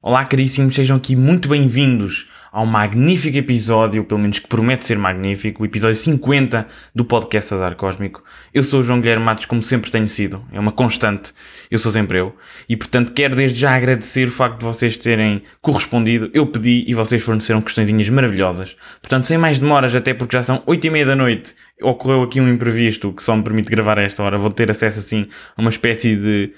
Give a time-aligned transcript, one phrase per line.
[0.00, 2.28] Olá, caríssimos, sejam aqui muito bem-vindos
[2.58, 7.76] ao magnífico episódio, pelo menos que promete ser magnífico, o episódio 50 do podcast Azar
[7.76, 8.24] Cósmico.
[8.52, 11.32] Eu sou o João Guilherme Matos, como sempre tenho sido, é uma constante,
[11.70, 12.34] eu sou sempre eu,
[12.68, 16.94] e portanto quero desde já agradecer o facto de vocês terem correspondido, eu pedi e
[16.94, 18.76] vocês forneceram questõezinhas maravilhosas.
[19.00, 22.40] Portanto, sem mais demoras, até porque já são 8 e meia da noite, ocorreu aqui
[22.40, 25.60] um imprevisto que só me permite gravar a esta hora, vou ter acesso assim a
[25.60, 26.52] uma espécie de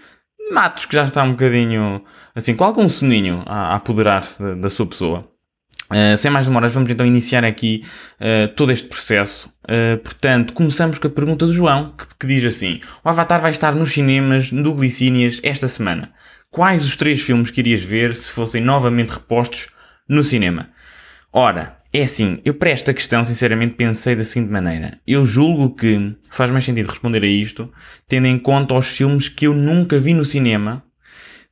[0.51, 2.03] Matos que já está um bocadinho
[2.35, 5.31] assim, com algum soninho a, apoderar-se da, sua pessoa.
[5.91, 7.85] Uh, sem mais demoras, vamos então iniciar aqui
[8.21, 9.53] uh, todo este processo.
[9.65, 13.51] Uh, portanto, começamos com a pergunta do João, que, que, diz assim: O Avatar vai
[13.51, 16.13] estar nos cinemas do Glicínias esta semana.
[16.49, 19.69] Quais os três filmes que irias ver se fossem novamente repostos
[20.09, 20.69] no cinema?
[21.33, 24.99] Ora, é assim, eu para esta questão, sinceramente, pensei da seguinte maneira.
[25.05, 27.69] Eu julgo que faz mais sentido responder a isto,
[28.07, 30.85] tendo em conta os filmes que eu nunca vi no cinema,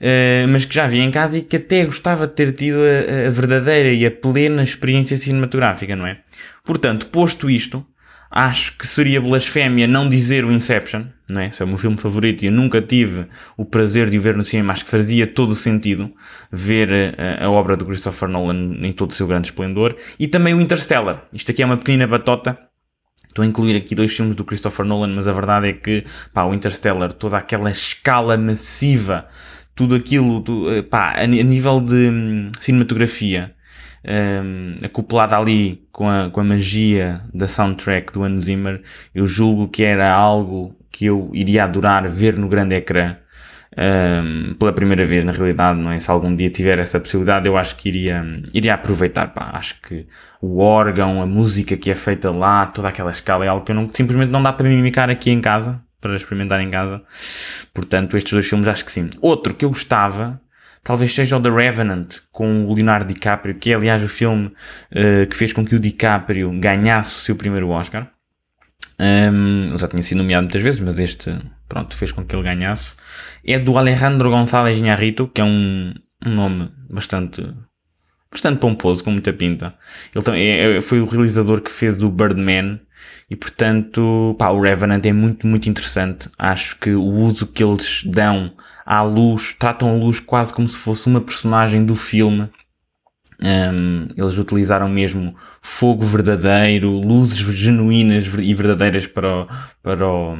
[0.00, 3.28] uh, mas que já vi em casa e que até gostava de ter tido a,
[3.28, 6.18] a verdadeira e a plena experiência cinematográfica, não é?
[6.64, 7.86] Portanto, posto isto,
[8.30, 11.46] Acho que seria blasfémia não dizer o Inception, não é?
[11.46, 14.36] Esse é o meu filme favorito e eu nunca tive o prazer de o ver
[14.36, 14.74] no cinema.
[14.74, 16.12] Acho que fazia todo o sentido
[16.52, 19.96] ver a, eh, a obra do Christopher Nolan em todo o seu grande esplendor.
[20.18, 21.26] E também o Interstellar.
[21.32, 22.58] Isto aqui é uma pequena batota.
[23.26, 26.44] Estou a incluir aqui dois filmes do Christopher Nolan, mas a verdade é que, pá,
[26.44, 29.26] o Interstellar, toda aquela escala massiva,
[29.78, 33.54] tudo aquilo, tu, eh, pá, a, nível de hum, cinematografia,
[34.04, 38.82] um, acoplada ali com a, com a magia da soundtrack do Hans Zimmer,
[39.14, 43.18] eu julgo que era algo que eu iria adorar ver no grande ecrã
[43.76, 46.00] um, pela primeira vez, na realidade, não é?
[46.00, 49.50] Se algum dia tiver essa possibilidade, eu acho que iria, iria aproveitar, pá.
[49.52, 50.08] Acho que
[50.42, 53.76] o órgão, a música que é feita lá, toda aquela escala é algo que eu
[53.76, 57.02] não, simplesmente não dá para mimicar aqui em casa, para experimentar em casa.
[57.74, 59.10] Portanto, estes dois filmes acho que sim.
[59.20, 60.40] Outro que eu gostava,
[60.82, 65.26] talvez seja o The Revenant com o Leonardo DiCaprio, que é aliás o filme uh,
[65.28, 68.10] que fez com que o DiCaprio ganhasse o seu primeiro Oscar.
[69.00, 71.36] Um, ele já tinha sido nomeado muitas vezes, mas este,
[71.68, 72.94] pronto, fez com que ele ganhasse.
[73.44, 75.94] É do Alejandro González Iñárritu, que é um,
[76.26, 77.42] um nome bastante
[78.30, 79.74] bastante pomposo, com muita pinta.
[80.14, 82.80] Ele também é, foi o realizador que fez o Birdman
[83.30, 86.30] e portanto, pá, o Revenant é muito, muito interessante.
[86.38, 88.52] Acho que o uso que eles dão
[88.86, 92.48] à luz, tratam a luz quase como se fosse uma personagem do filme.
[93.40, 99.48] Um, eles utilizaram mesmo fogo verdadeiro, luzes genuínas e verdadeiras para o,
[99.82, 100.36] para o,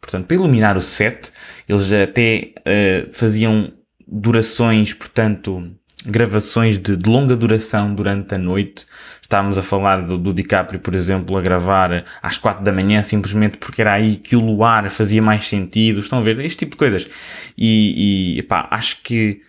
[0.00, 1.32] portanto, para iluminar o set.
[1.68, 3.72] Eles até uh, faziam
[4.06, 5.72] durações, portanto,
[6.06, 8.86] gravações de, de, longa duração durante a noite.
[9.20, 13.58] Estávamos a falar do, do, DiCaprio, por exemplo, a gravar às quatro da manhã, simplesmente
[13.58, 16.00] porque era aí que o luar fazia mais sentido.
[16.00, 16.38] Estão a ver?
[16.40, 17.08] Este tipo de coisas.
[17.56, 19.40] E, e pá, acho que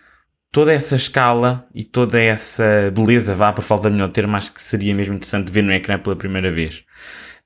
[0.54, 4.62] toda essa escala e toda essa beleza, vá por falta de melhor termo, acho que
[4.62, 6.84] seria mesmo interessante ver no ecrã pela primeira vez.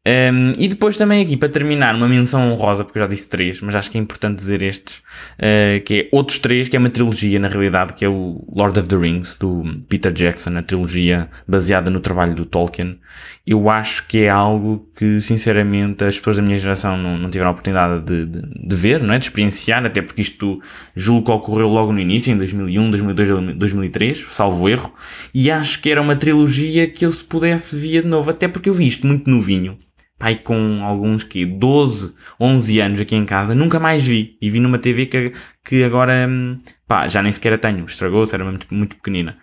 [0.06, 3.60] Um, e depois também aqui, para terminar, uma menção honrosa, porque eu já disse três,
[3.60, 6.88] mas acho que é importante dizer estes, uh, que é outros três, que é uma
[6.88, 11.28] trilogia, na realidade, que é o Lord of the Rings, do Peter Jackson, a trilogia
[11.46, 12.98] baseada no trabalho do Tolkien.
[13.46, 17.50] Eu acho que é algo que, sinceramente, as pessoas da minha geração não, não tiveram
[17.50, 19.18] a oportunidade de, de, de ver, não é?
[19.18, 20.58] De experienciar, até porque isto
[20.96, 24.94] julgo que ocorreu logo no início, em 2001, 2002, 2003, salvo erro,
[25.34, 28.70] e acho que era uma trilogia que eu se pudesse via de novo, até porque
[28.70, 29.76] eu vi isto muito novinho
[30.18, 34.36] pai com alguns que 12, 11 anos aqui em casa, nunca mais vi.
[34.42, 35.32] E vi numa TV que,
[35.64, 37.84] que agora, hum, pá, já nem sequer a tenho.
[37.84, 39.38] Estragou-se, era muito, muito pequenina.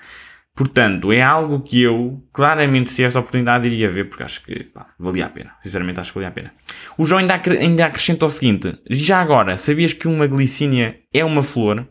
[0.55, 4.87] Portanto, é algo que eu, claramente, se essa oportunidade, iria ver, porque acho que, pá,
[4.97, 5.51] valia a pena.
[5.61, 6.51] Sinceramente, acho que valia a pena.
[6.97, 8.77] O João ainda, ainda acrescenta o seguinte.
[8.89, 11.85] Já agora, sabias que uma glicínia é uma flor?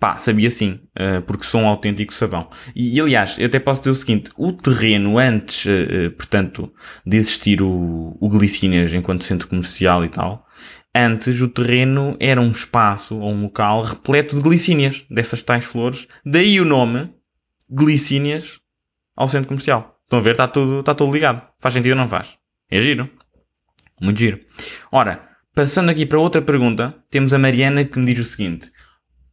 [0.00, 2.48] Pá, sabia sim, uh, porque sou um autêntico sabão.
[2.74, 6.72] E, aliás, eu até posso dizer o seguinte: o terreno antes, uh, portanto,
[7.04, 8.44] de existir o, o
[8.94, 10.46] enquanto centro comercial e tal,
[10.94, 16.06] antes o terreno era um espaço ou um local repleto de glicínias, dessas tais flores.
[16.24, 17.10] Daí o nome
[17.68, 18.60] Glicínias
[19.16, 20.00] ao centro comercial.
[20.04, 20.32] Estão a ver?
[20.32, 21.42] Está tudo, está tudo ligado.
[21.58, 22.38] Faz sentido ou não faz?
[22.70, 23.10] É giro.
[24.00, 24.40] Muito giro.
[24.92, 28.70] Ora, passando aqui para outra pergunta, temos a Mariana que me diz o seguinte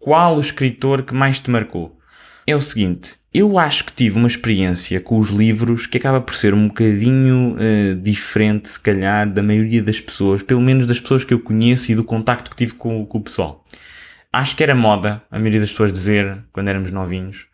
[0.06, 1.98] qual o escritor que mais te marcou?
[2.46, 6.36] É o seguinte, eu acho que tive uma experiência com os livros que acaba por
[6.36, 11.24] ser um bocadinho uh, diferente, se calhar, da maioria das pessoas, pelo menos das pessoas
[11.24, 13.66] que eu conheço e do contacto que tive com, com o pessoal.
[14.32, 17.48] Acho que era moda, a maioria das pessoas dizer, quando éramos novinhos,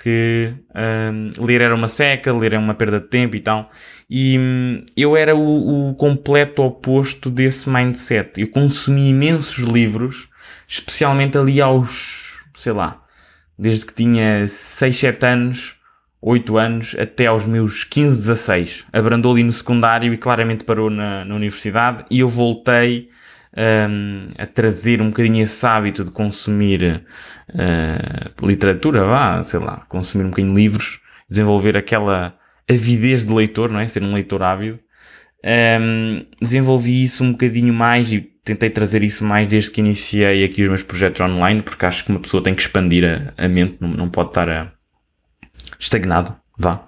[0.00, 3.72] que um, ler era uma seca, ler era uma perda de tempo e tal.
[4.08, 8.40] E um, eu era o, o, completo oposto desse mindset.
[8.40, 10.27] Eu consumi imensos livros,
[10.68, 13.02] especialmente ali aos, sei lá,
[13.58, 15.76] desde que tinha 6, 7 anos,
[16.20, 18.84] 8 anos, até aos meus 15, 16.
[18.92, 22.04] Abrandou ali no secundário e claramente parou na, na universidade.
[22.10, 23.08] E eu voltei
[23.56, 27.04] um, a trazer um bocadinho esse hábito de consumir
[27.48, 32.36] uh, literatura, vá, sei lá, consumir um bocadinho livros, desenvolver aquela
[32.70, 33.88] avidez de leitor, não é?
[33.88, 34.78] Ser um leitor ávido.
[35.44, 40.62] Um, desenvolvi isso um bocadinho mais e tentei trazer isso mais desde que iniciei aqui
[40.62, 43.76] os meus projetos online, porque acho que uma pessoa tem que expandir a, a mente,
[43.80, 44.72] não, não pode estar a, ah,
[45.78, 46.82] estagnado vá.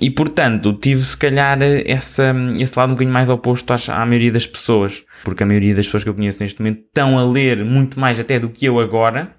[0.00, 4.32] E portanto, tive se calhar essa, esse lado um bocadinho mais oposto à, à maioria
[4.32, 7.64] das pessoas, porque a maioria das pessoas que eu conheço neste momento estão a ler
[7.64, 9.34] muito mais até do que eu agora,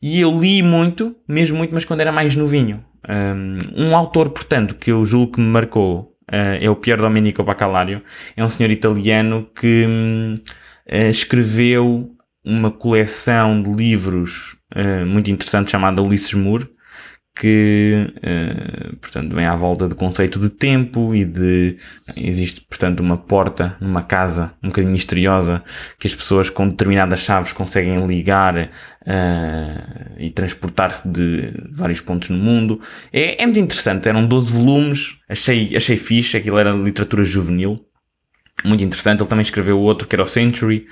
[0.00, 2.82] e eu li muito, mesmo muito, mas quando era mais novinho.
[3.06, 7.42] Um, um autor, portanto, que eu julgo que me marcou uh, é o Pier Domenico
[7.42, 8.02] Bacalario,
[8.36, 12.10] é um senhor italiano que um, uh, escreveu
[12.44, 16.68] uma coleção de livros uh, muito interessante chamada Ulisses Moore,
[17.34, 21.76] que, uh, portanto, vem à volta do conceito de tempo e de.
[22.14, 25.62] Existe, portanto, uma porta numa casa um bocadinho misteriosa
[25.98, 32.38] que as pessoas com determinadas chaves conseguem ligar uh, e transportar-se de vários pontos no
[32.38, 32.80] mundo.
[33.12, 37.84] É, é muito interessante, eram 12 volumes, achei, achei fixe, aquilo era literatura juvenil,
[38.64, 39.20] muito interessante.
[39.20, 40.86] Ele também escreveu outro que era o Century,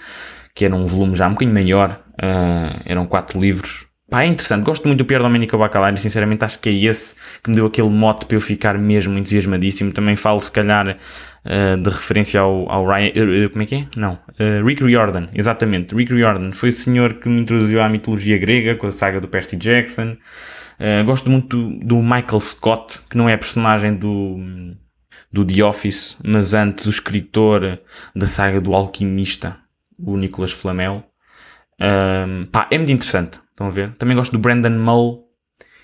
[0.56, 4.62] que era um volume já um bocadinho maior, uh, eram quatro livros Pá, é interessante.
[4.62, 5.98] Gosto muito do Pierre Domenico Bacalari.
[5.98, 9.90] Sinceramente, acho que é esse que me deu aquele mote para eu ficar mesmo entusiasmadíssimo.
[9.90, 10.98] Também falo, se calhar,
[11.46, 13.46] uh, de referência ao, ao Ryan.
[13.46, 13.86] Uh, como é que é?
[13.96, 14.18] Não.
[14.38, 15.28] Uh, Rick Riordan.
[15.32, 15.94] Exatamente.
[15.94, 19.28] Rick Riordan foi o senhor que me introduziu à mitologia grega com a saga do
[19.28, 20.18] Percy Jackson.
[21.06, 24.36] gosto muito do, do Michael Scott, que não é personagem do
[25.32, 27.80] do The Office, mas antes o escritor
[28.14, 29.56] da saga do Alquimista,
[29.98, 31.02] o Nicolas Flamel.
[31.80, 33.41] Um, pá, é muito interessante.
[33.52, 33.94] Estão a ver?
[33.94, 35.28] Também gosto do Brandon Mull.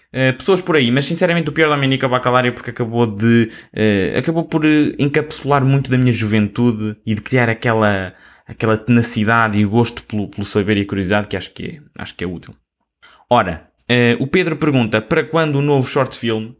[0.08, 3.50] Uh, pessoas por aí, mas sinceramente o pior da Dominica Bacalari é porque acabou de.
[3.74, 8.14] Uh, acabou por uh, encapsular muito da minha juventude e de criar aquela,
[8.46, 12.24] aquela tenacidade e gosto pelo, pelo saber e curiosidade que acho que é, acho que
[12.24, 12.54] é útil.
[13.30, 13.68] Ora,
[14.18, 16.52] o Pedro pergunta para quando o novo short film?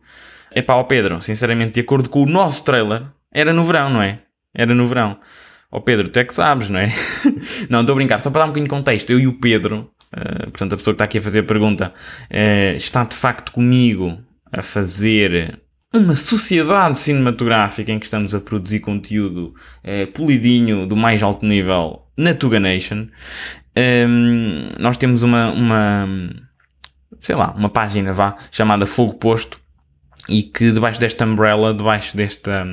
[0.51, 4.03] É pá, ó Pedro, sinceramente, de acordo com o nosso trailer, era no verão, não
[4.03, 4.21] é?
[4.55, 5.19] Era no verão.
[5.71, 6.89] Ó Pedro, tu é que sabes, não é?
[7.69, 9.11] não, estou a brincar, só para dar um bocadinho de contexto.
[9.11, 11.93] Eu e o Pedro Uh, portanto, a pessoa que está aqui a fazer a pergunta
[12.31, 14.19] uh, está de facto comigo
[14.51, 15.61] a fazer
[15.93, 22.07] uma sociedade cinematográfica em que estamos a produzir conteúdo uh, polidinho do mais alto nível
[22.17, 23.07] na Tuga Nation.
[23.77, 26.09] Um, ehm, nós temos uma, uma,
[27.21, 29.61] sei lá, uma página vá, chamada Fogo Posto
[30.29, 32.67] e que debaixo desta umbrella, debaixo desta,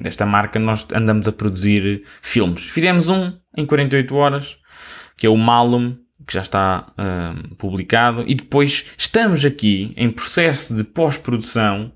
[0.00, 2.64] desta marca, nós andamos a produzir filmes.
[2.64, 4.58] Fizemos um em 48 horas,
[5.16, 10.74] que é o Malum, que já está um, publicado, e depois estamos aqui em processo
[10.74, 11.92] de pós-produção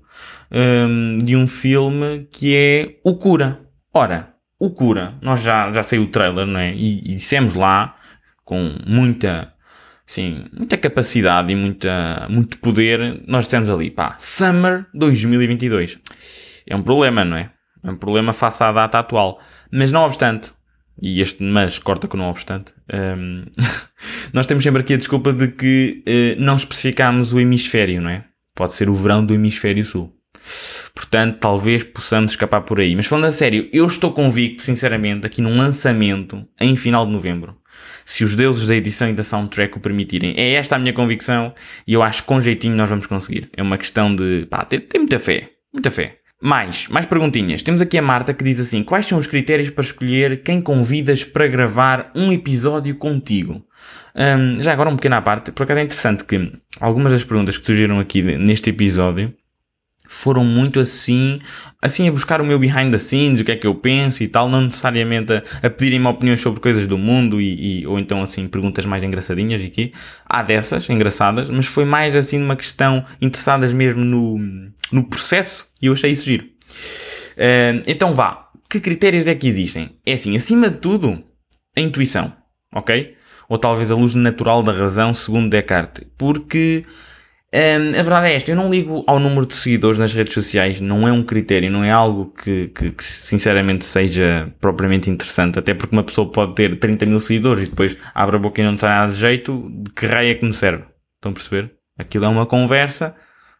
[0.51, 3.59] um, de um filme que é O Cura.
[3.93, 6.73] Ora, O Cura, nós já, já saiu o trailer, não é?
[6.73, 7.95] E, e dissemos lá,
[8.43, 9.53] com muita,
[10.05, 15.99] sim, muita capacidade e muita, muito poder, nós dissemos ali, pá, Summer 2022.
[16.67, 17.51] É um problema, não é?
[17.83, 19.39] É um problema face à data atual.
[19.71, 20.53] Mas não obstante,
[21.01, 22.73] e este mas corta com não obstante,
[23.17, 23.45] um,
[24.31, 28.25] nós temos sempre aqui a desculpa de que uh, não especificámos o hemisfério, não é?
[28.55, 30.13] Pode ser o verão do hemisfério sul.
[30.93, 32.95] Portanto, talvez possamos escapar por aí.
[32.95, 37.57] Mas falando a sério, eu estou convicto, sinceramente, aqui num lançamento em final de novembro.
[38.05, 40.35] Se os deuses da edição e da soundtrack o permitirem.
[40.37, 41.53] É esta a minha convicção
[41.87, 43.49] e eu acho que com jeitinho nós vamos conseguir.
[43.55, 45.49] É uma questão de, pá, ter, ter muita fé.
[45.73, 46.19] Muita fé.
[46.45, 47.63] Mais, mais perguntinhas.
[47.63, 51.23] Temos aqui a Marta que diz assim: Quais são os critérios para escolher quem convidas
[51.23, 53.65] para gravar um episódio contigo?
[54.13, 57.57] Um, já agora um pequeno à parte, por acaso é interessante que algumas das perguntas
[57.57, 59.33] que surgiram aqui neste episódio
[60.13, 61.39] foram muito assim,
[61.81, 64.27] assim a buscar o meu behind the scenes, o que é que eu penso e
[64.27, 68.21] tal, não necessariamente a, a pedirem-me opiniões sobre coisas do mundo e, e, ou então
[68.21, 69.91] assim perguntas mais engraçadinhas aqui.
[70.25, 74.39] Há dessas, engraçadas, mas foi mais assim uma questão interessadas mesmo no,
[74.91, 76.45] no processo e eu achei isso giro.
[76.45, 79.97] Uh, então vá, que critérios é que existem?
[80.05, 81.19] É assim, acima de tudo,
[81.75, 82.31] a intuição,
[82.73, 83.15] ok?
[83.49, 86.83] Ou talvez a luz natural da razão, segundo Descartes, porque
[87.53, 90.81] um, a verdade é esta, eu não ligo ao número de seguidores nas redes sociais,
[90.81, 95.73] não é um critério, não é algo que, que, que, sinceramente seja propriamente interessante, até
[95.73, 98.73] porque uma pessoa pode ter 30 mil seguidores e depois abre a boca e não
[98.73, 100.83] está nada de jeito, de que raio é que me serve?
[101.15, 101.71] Estão a perceber?
[101.97, 103.15] Aquilo é uma conversa,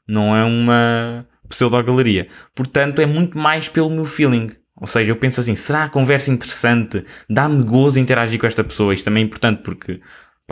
[0.07, 2.27] não é uma pseudo-galeria.
[2.55, 4.49] Portanto, é muito mais pelo meu feeling.
[4.75, 7.05] Ou seja, eu penso assim, será a conversa interessante?
[7.29, 8.93] Dá-me gozo interagir com esta pessoa?
[8.93, 10.01] Isto também é importante porque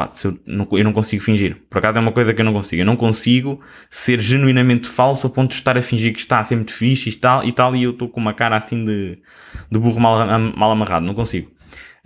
[0.08, 1.58] pá, eu, não, eu não consigo fingir.
[1.70, 2.81] Por acaso é uma coisa que eu não consigo.
[2.81, 6.55] Eu não consigo ser genuinamente falso a ponto de estar a fingir que está ser
[6.55, 9.20] muito fixe e tal e, tal, e eu estou com uma cara assim de,
[9.72, 11.05] de burro mal, mal amarrado.
[11.05, 11.51] Não consigo.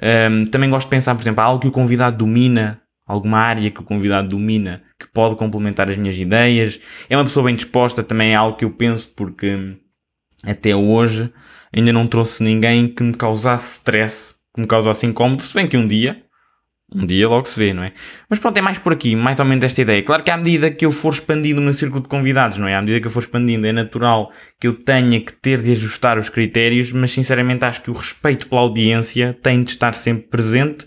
[0.01, 3.79] Um, também gosto de pensar, por exemplo, algo que o convidado domina, alguma área que
[3.79, 6.79] o convidado domina, que pode complementar as minhas ideias.
[7.09, 9.77] É uma pessoa bem disposta, também é algo que eu penso, porque
[10.43, 11.31] até hoje
[11.73, 15.77] ainda não trouxe ninguém que me causasse stress, que me causasse incómodo, se bem que
[15.77, 16.24] um dia,
[16.93, 17.91] um dia logo se vê, não é?
[18.29, 20.03] Mas pronto, é mais por aqui, mais ou menos esta ideia.
[20.03, 22.75] Claro que à medida que eu for expandindo o meu círculo de convidados, não é?
[22.75, 26.17] À medida que eu for expandindo, é natural que eu tenha que ter de ajustar
[26.17, 30.85] os critérios, mas sinceramente acho que o respeito pela audiência tem de estar sempre presente.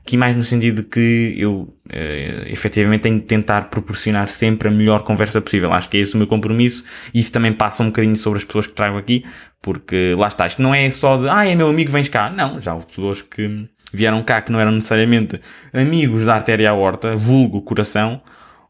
[0.00, 4.70] Aqui mais no sentido de que eu uh, efetivamente tenho de tentar proporcionar sempre a
[4.70, 5.72] melhor conversa possível.
[5.72, 8.44] Acho que é esse o meu compromisso e isso também passa um bocadinho sobre as
[8.44, 9.24] pessoas que trago aqui,
[9.60, 12.30] porque lá está, isto não é só de, ah, é meu amigo, vens cá.
[12.30, 15.40] Não, já houve pessoas que vieram cá que não eram necessariamente
[15.72, 18.20] amigos da artéria aorta, vulgo coração,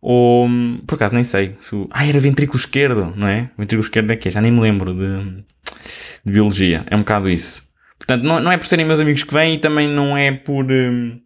[0.01, 0.49] ou
[0.87, 1.57] por acaso nem sei.
[1.61, 3.51] Se, ah, era ventrículo esquerdo, não é?
[3.57, 4.31] Ventrículo esquerdo é que é?
[4.31, 5.17] Já nem me lembro de,
[6.25, 6.85] de biologia.
[6.89, 7.69] É um bocado isso.
[7.99, 10.65] Portanto, não, não é por serem meus amigos que vêm e também não é por
[10.71, 11.21] um,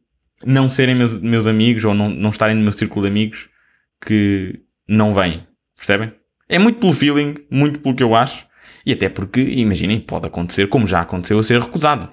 [0.44, 3.48] não serem meus, meus amigos ou não, não estarem no meu círculo de amigos
[4.04, 5.46] que não vêm.
[5.76, 6.12] Percebem?
[6.48, 8.46] É muito pelo feeling, muito pelo que eu acho.
[8.84, 12.08] E até porque, imaginem, pode acontecer, como já aconteceu, a ser recusado.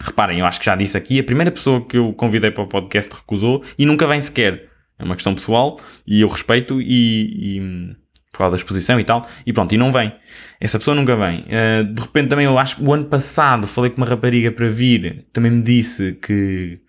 [0.00, 2.66] Reparem, eu acho que já disse aqui, a primeira pessoa que eu convidei para o
[2.66, 4.70] podcast recusou e nunca vem sequer.
[4.98, 7.96] É uma questão pessoal e eu respeito e, e
[8.32, 10.12] por causa da exposição e tal, e pronto, e não vem.
[10.60, 11.40] Essa pessoa nunca vem.
[11.40, 14.68] Uh, de repente também eu acho que o ano passado falei com uma rapariga para
[14.68, 16.80] vir, também me disse que,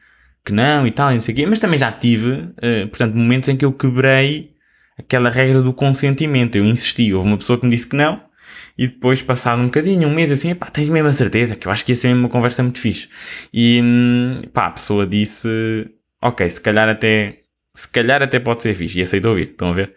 [0.46, 3.16] que não e tal, e não sei o quê, mas também já tive, uh, portanto,
[3.16, 4.52] momentos em que eu quebrei
[4.98, 6.56] aquela regra do consentimento.
[6.56, 8.22] Eu insisti, houve uma pessoa que me disse que não,
[8.78, 11.72] e depois, passado um bocadinho, um mês, assim, pá, tens mesmo a certeza que eu
[11.72, 13.10] acho que ia ser uma conversa muito fixe.
[13.54, 15.90] E, hum, pá, a pessoa disse,
[16.22, 17.40] ok, se calhar até,
[17.76, 19.00] se calhar até pode ser fixe.
[19.00, 19.94] E aceitou ouvir, estão a ver?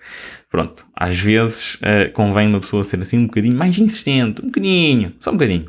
[0.50, 5.14] Pronto, às vezes uh, convém uma pessoa ser assim um bocadinho mais insistente, um bocadinho,
[5.20, 5.66] só um bocadinho.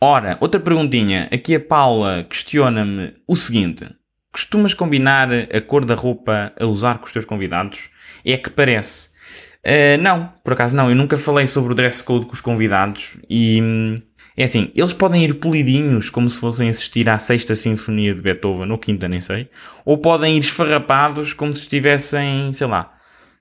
[0.00, 1.28] Ora, outra perguntinha.
[1.32, 3.86] Aqui a Paula questiona-me o seguinte.
[4.30, 7.88] Costumas combinar a cor da roupa a usar com os teus convidados?
[8.24, 9.13] É que parece.
[9.64, 10.90] Uh, não, por acaso não.
[10.90, 13.98] Eu nunca falei sobre o dress code com os convidados e hum,
[14.36, 18.70] é assim, eles podem ir polidinhos como se fossem assistir à sexta sinfonia de Beethoven,
[18.70, 19.48] ou quinta, nem sei,
[19.84, 22.92] ou podem ir esfarrapados como se estivessem, sei lá,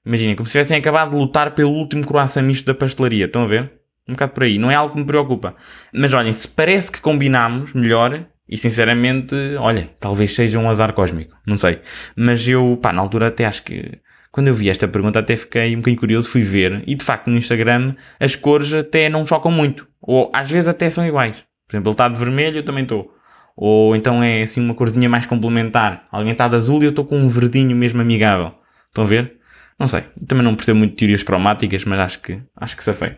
[0.05, 3.47] imaginem, como se tivessem acabado de lutar pelo último croissant misto da pastelaria, estão a
[3.47, 3.71] ver?
[4.07, 5.55] Um bocado por aí, não é algo que me preocupa.
[5.91, 11.35] Mas olhem, se parece que combinamos melhor, e sinceramente, olha, talvez seja um azar cósmico,
[11.47, 11.79] não sei.
[12.15, 13.99] Mas eu, pá, na altura até acho que
[14.33, 17.29] quando eu vi esta pergunta até fiquei um bocadinho curioso, fui ver, e de facto
[17.29, 21.45] no Instagram as cores até não chocam muito, ou às vezes até são iguais.
[21.67, 23.13] Por exemplo, ele está de vermelho, eu também estou.
[23.55, 26.05] Ou então é assim uma corzinha mais complementar.
[26.11, 28.53] Alguém está de azul e eu estou com um verdinho mesmo amigável.
[28.87, 29.37] Estão a ver?
[29.79, 30.03] Não sei.
[30.27, 33.15] também não percebo muito teorias cromáticas, mas acho que, acho que safei.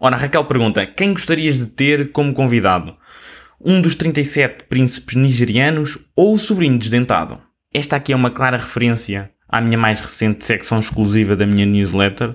[0.00, 2.96] Ora, Raquel pergunta: quem gostarias de ter como convidado?
[3.60, 7.40] Um dos 37 príncipes nigerianos ou o sobrinho desdentado?
[7.72, 12.34] Esta aqui é uma clara referência à minha mais recente secção exclusiva da minha newsletter,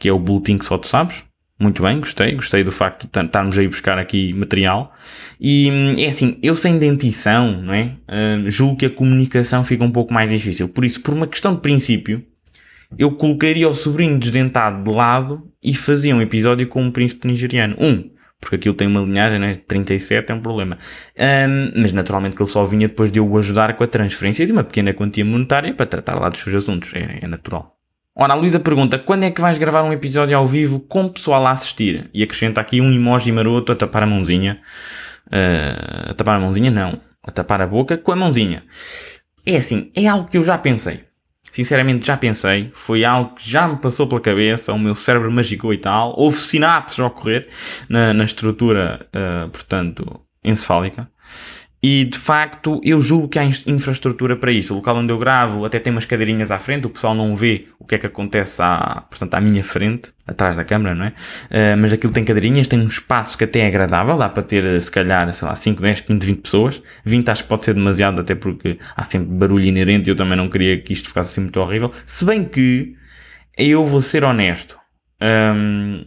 [0.00, 1.22] que é o Boletim que só tu sabes.
[1.60, 4.92] Muito bem, gostei, gostei do facto de estarmos aí buscar aqui material.
[5.40, 7.92] E hum, é assim, eu sem dentição, não é?
[8.08, 10.68] Uh, julgo que a comunicação fica um pouco mais difícil.
[10.68, 12.22] Por isso, por uma questão de princípio,
[12.98, 17.76] eu colocaria o sobrinho desdentado de lado e fazia um episódio com um príncipe nigeriano.
[17.78, 19.60] Um, porque aquilo tem uma linhagem, né?
[19.66, 20.78] 37 é um problema.
[21.18, 24.46] Um, mas naturalmente que ele só vinha depois de eu o ajudar com a transferência
[24.46, 26.92] de uma pequena quantia monetária para tratar lá dos seus assuntos.
[26.94, 27.76] É, é natural.
[28.14, 31.10] Ora, a Luísa pergunta: quando é que vais gravar um episódio ao vivo com o
[31.10, 32.08] pessoal a assistir?
[32.14, 34.60] E acrescenta aqui um emoji maroto a tapar a mãozinha.
[35.26, 37.00] Uh, a tapar a mãozinha, não.
[37.22, 38.62] A tapar a boca com a mãozinha.
[39.44, 41.05] É assim, é algo que eu já pensei.
[41.56, 45.72] Sinceramente já pensei, foi algo que já me passou pela cabeça, o meu cérebro magicou
[45.72, 46.12] e tal.
[46.14, 47.48] Houve sinapses a ocorrer
[47.88, 51.10] na, na estrutura, uh, portanto, encefálica.
[51.88, 54.72] E de facto, eu julgo que há infraestrutura para isso.
[54.72, 57.68] O local onde eu gravo até tem umas cadeirinhas à frente, o pessoal não vê
[57.78, 61.10] o que é que acontece à, portanto, à minha frente, atrás da câmara, não é?
[61.10, 64.82] Uh, mas aquilo tem cadeirinhas, tem um espaço que até é agradável, dá para ter
[64.82, 66.82] se calhar, sei lá, 5, 10, 15, 20 pessoas.
[67.04, 70.36] 20 acho que pode ser demasiado, até porque há sempre barulho inerente e eu também
[70.36, 71.92] não queria que isto ficasse assim muito horrível.
[72.04, 72.96] Se bem que
[73.56, 74.76] eu vou ser honesto.
[75.22, 76.04] Um,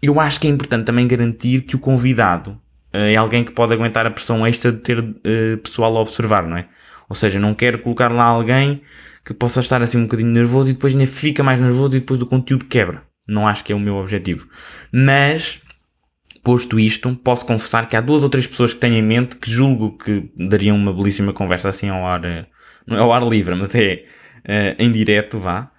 [0.00, 2.58] eu acho que é importante também garantir que o convidado
[2.92, 6.56] é alguém que pode aguentar a pressão extra de ter uh, pessoal a observar, não
[6.56, 6.66] é?
[7.08, 8.82] Ou seja, não quero colocar lá alguém
[9.24, 12.22] que possa estar assim um bocadinho nervoso e depois ainda fica mais nervoso e depois
[12.22, 13.02] o conteúdo quebra.
[13.26, 14.48] Não acho que é o meu objetivo.
[14.92, 15.60] Mas,
[16.42, 19.50] posto isto, posso confessar que há duas ou três pessoas que tenho em mente que
[19.50, 22.46] julgo que dariam uma belíssima conversa assim ao ar, eh,
[22.86, 24.04] não é ao ar livre, mas é
[24.44, 25.70] uh, em direto, vá.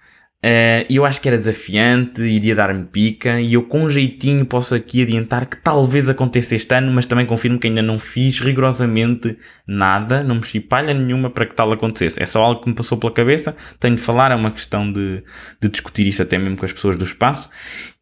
[0.44, 5.02] Uh, eu acho que era desafiante, iria dar-me pica e eu com jeitinho posso aqui
[5.02, 10.24] adiantar que talvez aconteça este ano, mas também confirmo que ainda não fiz rigorosamente nada,
[10.24, 12.20] não mexi palha nenhuma para que tal acontecesse.
[12.20, 15.22] É só algo que me passou pela cabeça, tenho de falar, é uma questão de,
[15.60, 17.48] de discutir isso até mesmo com as pessoas do espaço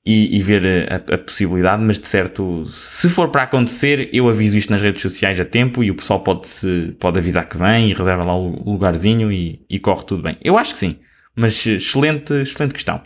[0.06, 4.56] e, e ver a, a, possibilidade, mas de certo, se for para acontecer, eu aviso
[4.56, 7.90] isto nas redes sociais a tempo e o pessoal pode, -se, pode avisar que vem
[7.90, 10.38] e reserva lá o lugarzinho e, e corre tudo bem.
[10.42, 10.96] Eu acho que sim.
[11.34, 13.02] Mas excelente, excelente questão.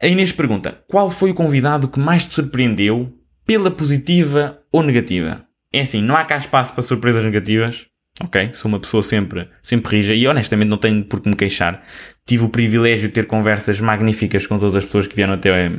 [0.00, 3.12] A Inês pergunta: qual foi o convidado que mais te surpreendeu
[3.46, 5.44] pela positiva ou negativa?
[5.72, 7.86] É assim, não há cá espaço para surpresas negativas.
[8.20, 8.50] Ok?
[8.52, 11.84] Sou uma pessoa sempre, sempre rija e honestamente não tenho por que me queixar.
[12.26, 15.70] Tive o privilégio de ter conversas magníficas com todas as pessoas que vieram até,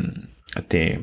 [0.55, 0.99] até,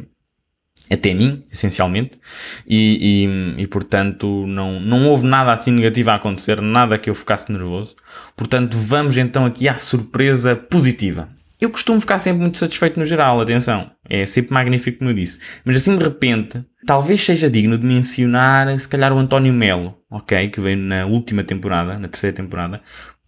[0.90, 2.19] até mim, essencialmente,
[2.66, 3.26] e,
[3.59, 7.50] e, e, portanto não, não houve nada assim negativo a acontecer, nada que eu ficasse
[7.50, 7.97] nervoso.
[8.37, 11.28] Portanto, vamos então aqui à surpresa positiva.
[11.61, 15.40] Eu costumo ficar sempre muito satisfeito no geral, atenção, é sempre magnífico como eu disse.
[15.64, 20.50] Mas assim de repente, talvez seja digno de mencionar se calhar o António Melo, ok?
[20.50, 22.83] Que veio na última temporada, na terceira temporada.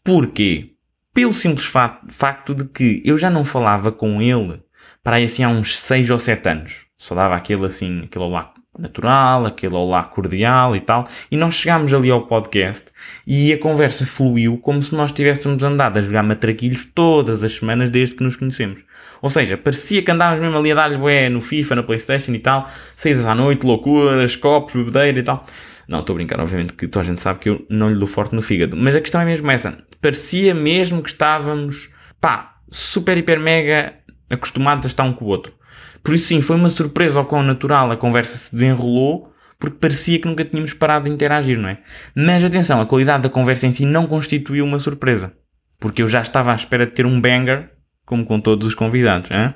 [0.04, 0.74] Porquê?
[1.14, 1.66] Pelo simples
[2.10, 4.60] facto de que eu já não falava com ele
[5.02, 8.52] para aí assim há uns 6 ou 7 anos só dava aquele assim, aquele olá
[8.78, 11.08] natural, aquele olá cordial e tal.
[11.30, 12.90] E nós chegámos ali ao podcast
[13.26, 17.90] e a conversa fluiu como se nós tivéssemos andado a jogar matraquilhos todas as semanas
[17.90, 18.84] desde que nos conhecemos.
[19.22, 22.38] Ou seja, parecia que andávamos mesmo ali a dar-lhe bué no FIFA, na Playstation e
[22.38, 25.44] tal, saídas à noite, loucuras, copos, bebedeira e tal.
[25.88, 28.06] Não, estou a brincar, obviamente que toda a gente sabe que eu não lhe dou
[28.06, 28.76] forte no fígado.
[28.76, 29.78] Mas a questão é mesmo essa.
[30.00, 31.90] Parecia mesmo que estávamos,
[32.20, 33.94] pá, super, hiper, mega
[34.30, 35.57] acostumados a estar um com o outro.
[36.02, 40.18] Por isso, sim, foi uma surpresa ao quão natural a conversa se desenrolou, porque parecia
[40.18, 41.78] que nunca tínhamos parado de interagir, não é?
[42.14, 45.32] Mas atenção, a qualidade da conversa em si não constituiu uma surpresa,
[45.80, 47.70] porque eu já estava à espera de ter um banger,
[48.04, 49.54] como com todos os convidados, hein?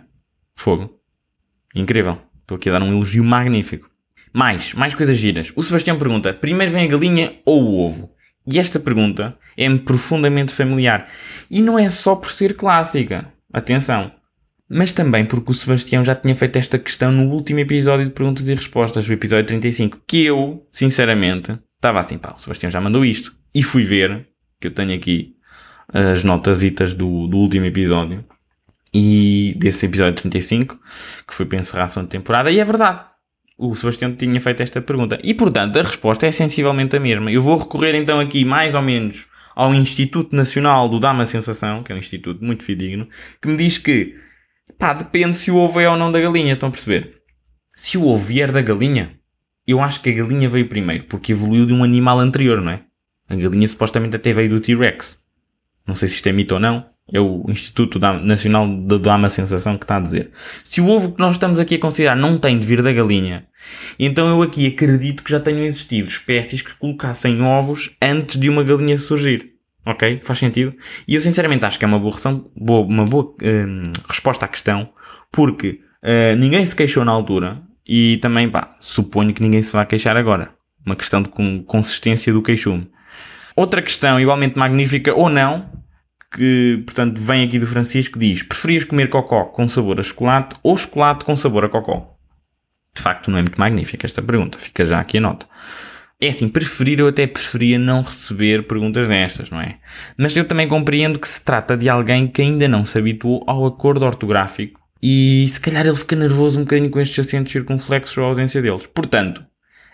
[0.55, 0.99] Fogo.
[1.75, 2.19] Incrível.
[2.41, 3.89] Estou aqui a dar um elogio magnífico.
[4.33, 5.53] Mais, mais coisas giras.
[5.57, 8.11] O Sebastião pergunta: primeiro vem a galinha ou o ovo?
[8.47, 11.07] E esta pergunta é-me profundamente familiar.
[11.51, 13.33] E não é só por ser clássica.
[13.53, 14.11] Atenção
[14.73, 18.49] mas também porque o Sebastião já tinha feito esta questão no último episódio de perguntas
[18.49, 23.05] e respostas, o episódio 35, que eu, sinceramente, estava assim, pá, o Sebastião já mandou
[23.05, 23.35] isto.
[23.55, 24.27] E fui ver,
[24.59, 25.35] que eu tenho aqui
[25.93, 28.25] as notasitas do, do último episódio,
[28.95, 30.79] e desse episódio 35,
[31.29, 33.05] que foi para encerrar a segunda temporada, e é verdade.
[33.59, 35.19] O Sebastião tinha feito esta pergunta.
[35.23, 37.31] E, portanto, a resposta é sensivelmente a mesma.
[37.31, 41.93] Eu vou recorrer então aqui, mais ou menos, ao Instituto Nacional do Dama Sensação, que
[41.93, 43.07] é um instituto muito fidedigno,
[43.41, 44.17] que me diz que
[44.79, 47.23] Pá, depende se o ovo é ou não da galinha, estão a perceber?
[47.77, 49.19] Se o ovo vier da galinha,
[49.67, 52.81] eu acho que a galinha veio primeiro, porque evoluiu de um animal anterior, não é?
[53.29, 55.23] A galinha supostamente até veio do T-Rex.
[55.87, 56.85] Não sei se isto é mito ou não.
[57.13, 60.31] É o Instituto Nacional da Dama Sensação que está a dizer.
[60.65, 63.47] Se o ovo que nós estamos aqui a considerar não tem de vir da galinha,
[63.99, 68.63] então eu aqui acredito que já tenham existido espécies que colocassem ovos antes de uma
[68.63, 69.52] galinha surgir.
[69.85, 70.21] Ok?
[70.23, 70.75] Faz sentido?
[71.09, 72.17] E eu sinceramente acho que é uma boa,
[72.57, 74.89] boa uma boa hum, resposta à questão,
[75.31, 79.85] porque uh, ninguém se queixou na altura e também, pá, suponho que ninguém se vai
[79.85, 80.51] queixar agora.
[80.85, 81.29] Uma questão de
[81.67, 82.91] consistência do queixume.
[83.55, 85.71] Outra questão igualmente magnífica, ou não,
[86.35, 90.77] que portanto vem aqui do Francisco, diz: preferias comer cocó com sabor a chocolate ou
[90.77, 92.17] chocolate com sabor a cocó?
[92.95, 95.47] De facto, não é muito magnífica esta pergunta, fica já aqui a nota.
[96.23, 99.81] É assim, preferir, eu até preferia não receber perguntas destas, não é?
[100.17, 103.67] Mas eu também compreendo que se trata de alguém que ainda não se habituou ao
[103.67, 108.23] acordo ortográfico e se calhar ele fica nervoso um bocadinho com estes acentos circunflexos ou
[108.23, 108.87] a ausência deles.
[108.87, 109.45] Portanto,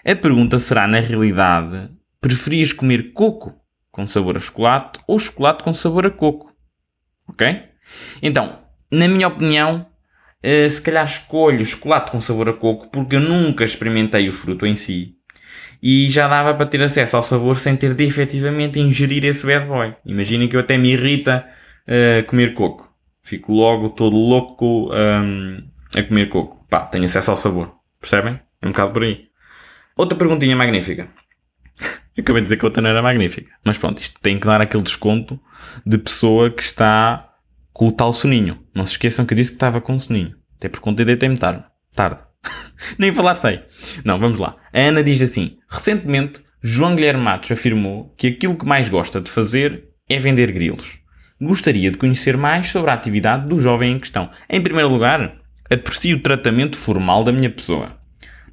[0.05, 1.89] a pergunta será, na realidade,
[2.21, 3.55] preferias comer coco
[3.91, 6.53] com sabor a chocolate ou chocolate com sabor a coco?
[7.27, 7.63] Ok?
[8.21, 8.59] Então,
[8.93, 9.87] na minha opinião,
[10.43, 14.67] eh, se calhar escolho chocolate com sabor a coco porque eu nunca experimentei o fruto
[14.67, 15.18] em si
[15.83, 19.67] e já dava para ter acesso ao sabor sem ter de efetivamente ingerir esse bad
[19.67, 19.95] boy.
[20.05, 21.47] Imaginem que eu até me irrita
[21.87, 22.93] uh, comer coco.
[23.23, 25.63] Fico logo todo louco um,
[25.95, 26.65] a comer coco.
[26.69, 27.75] Pá, tenho acesso ao sabor.
[28.01, 28.41] Percebem?
[28.61, 29.27] É um bocado por aí.
[29.97, 31.09] Outra perguntinha magnífica.
[32.19, 33.51] Acabei de dizer que outra não era magnífica.
[33.65, 35.39] Mas pronto, isto tem que dar aquele desconto
[35.85, 37.35] de pessoa que está
[37.73, 38.59] com o tal soninho.
[38.75, 40.35] Não se esqueçam que eu disse que estava com soninho.
[40.57, 41.65] Até por conta de deitei-me tarde.
[41.95, 42.28] Tarde.
[42.99, 43.61] Nem falar sei.
[44.05, 44.57] Não, vamos lá.
[44.73, 49.31] A Ana diz assim: Recentemente, João Guilherme Matos afirmou que aquilo que mais gosta de
[49.31, 50.99] fazer é vender grilos.
[51.41, 54.31] gostaria de conhecer mais sobre a atividade do jovem em questão.
[54.49, 55.37] Em primeiro lugar,
[55.71, 57.89] aprecio o tratamento formal da minha pessoa.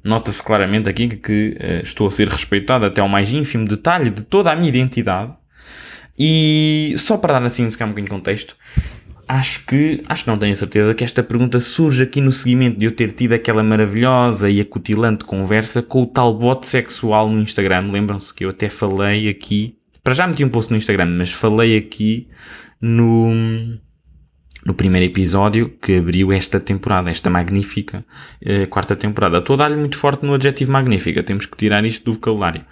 [0.04, 4.22] Nota-se claramente aqui que, uh, estou a ser respeitado até ao mais ínfimo detalhe de
[4.22, 5.32] toda a minha identidade.
[6.16, 8.56] E só para dar assim um bocadinho de contexto,
[9.28, 12.86] acho que, acho que não tenho certeza que esta pergunta surge aqui no seguimento de
[12.86, 17.90] eu ter tido aquela maravilhosa e acutilante conversa com o tal bot sexual no Instagram.
[17.90, 21.76] Lembram-se que eu até falei aqui, para já meti um post no Instagram, mas falei
[21.76, 22.28] aqui
[22.80, 23.78] no,
[24.66, 28.04] no primeiro episódio que abriu esta temporada, esta magnífica
[28.42, 29.38] uh, quarta temporada.
[29.38, 32.64] Estou a dar-lhe muito forte no adjetivo magnífica, temos que tirar isto do vocabulário.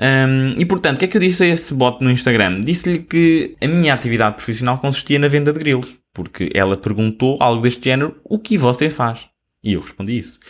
[0.00, 2.60] Um, e portanto, o que é que eu disse a esse bot no Instagram?
[2.60, 7.62] Disse-lhe que a minha atividade profissional consistia na venda de grilos, porque ela perguntou algo
[7.62, 9.28] deste género: o que você faz?
[9.62, 10.40] E eu respondi isso.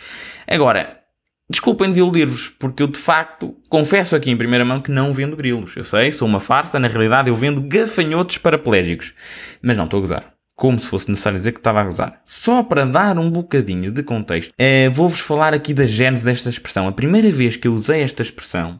[0.47, 1.01] Agora,
[1.47, 5.77] Desculpem desiludir-vos, porque eu de facto confesso aqui em primeira mão que não vendo grilos.
[5.77, 9.13] Eu sei, sou uma farsa, na realidade eu vendo gafanhotos paraplégicos.
[9.61, 12.21] Mas não estou a gozar como se fosse necessário dizer que estava a gozar.
[12.23, 16.87] Só para dar um bocadinho de contexto, é, vou-vos falar aqui da gênese desta expressão.
[16.87, 18.79] A primeira vez que eu usei esta expressão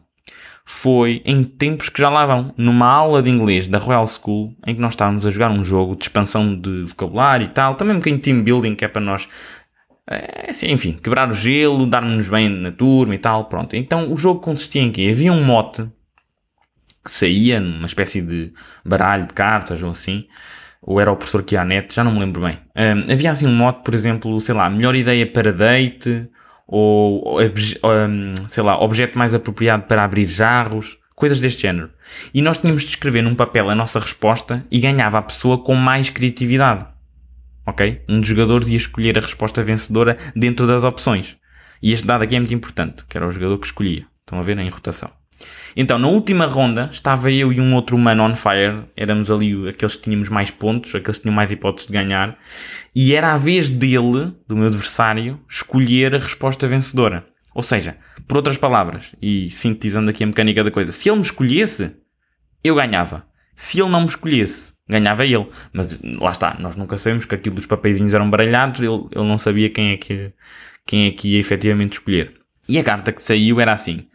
[0.64, 4.74] foi em tempos que já lá vão, numa aula de inglês da Royal School, em
[4.74, 8.00] que nós estávamos a jogar um jogo de expansão de vocabulário e tal, também um
[8.00, 9.28] bocadinho de team building, que é para nós,
[10.10, 13.76] é, assim, enfim, quebrar o gelo, dar-nos bem na turma e tal, pronto.
[13.76, 15.10] Então o jogo consistia em quê?
[15.12, 15.88] Havia um mote
[17.04, 18.52] que saía numa espécie de
[18.84, 20.26] baralho de cartas ou assim,
[20.82, 22.58] ou era o professor que ia à net, já não me lembro bem.
[22.76, 26.28] Um, havia assim um mote, por exemplo, sei lá, melhor ideia para date,
[26.66, 31.90] ou, um, sei lá, objeto mais apropriado para abrir jarros, coisas deste género.
[32.32, 35.74] E nós tínhamos de escrever num papel a nossa resposta e ganhava a pessoa com
[35.74, 36.86] mais criatividade.
[37.66, 38.02] Ok?
[38.08, 41.36] Um dos jogadores ia escolher a resposta vencedora dentro das opções.
[41.82, 44.06] E este dado aqui é muito importante, que era o jogador que escolhia.
[44.20, 45.10] Estão a ver em rotação.
[45.76, 48.84] Então, na última ronda, estava eu e um outro humano on fire.
[48.96, 52.38] Éramos ali aqueles que tínhamos mais pontos, aqueles que tinham mais hipóteses de ganhar.
[52.94, 57.26] E era a vez dele, do meu adversário, escolher a resposta vencedora.
[57.54, 57.96] Ou seja,
[58.26, 61.92] por outras palavras, e sintetizando aqui a mecânica da coisa, se ele me escolhesse,
[62.64, 63.26] eu ganhava.
[63.54, 65.46] Se ele não me escolhesse, ganhava ele.
[65.72, 69.38] Mas lá está, nós nunca sabemos que aquilo dos papeizinhos eram baralhados, ele, ele não
[69.38, 70.32] sabia quem é, que,
[70.86, 72.34] quem é que ia efetivamente escolher.
[72.68, 74.06] E a carta que saiu era assim: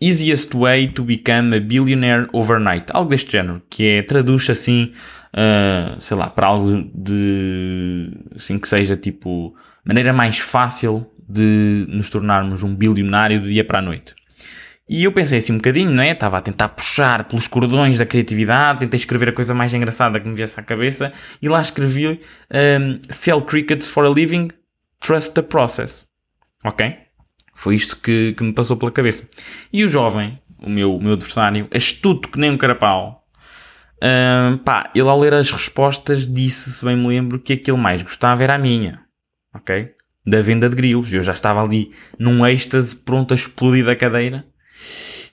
[0.00, 2.86] Easiest Way to Become a Billionaire Overnight.
[2.92, 4.92] Algo deste género, que é, traduz assim,
[5.32, 9.54] uh, sei lá, para algo de, assim que seja tipo,
[9.84, 14.14] maneira mais fácil de nos tornarmos um bilionário do dia para a noite.
[14.88, 16.12] E eu pensei assim um bocadinho, não é?
[16.12, 20.28] Estava a tentar puxar pelos cordões da criatividade, tentei escrever a coisa mais engraçada que
[20.28, 24.50] me viesse à cabeça e lá escrevi um, Sell crickets for a living,
[25.00, 26.06] trust the process.
[26.64, 27.05] Ok?
[27.56, 29.26] Foi isto que, que me passou pela cabeça.
[29.72, 33.24] E o jovem, o meu, meu adversário, astuto que nem um carapau,
[33.96, 38.02] uh, pá, ele ao ler as respostas disse, se bem me lembro, que aquele mais
[38.02, 39.00] gostava era a minha.
[39.54, 39.88] Ok?
[40.24, 41.12] Da venda de grilos.
[41.12, 44.44] Eu já estava ali num êxtase pronto a explodir da cadeira.